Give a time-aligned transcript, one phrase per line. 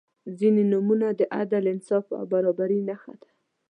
[0.39, 3.29] •ځینې نومونه د عدل، انصاف او برابري نښه ده.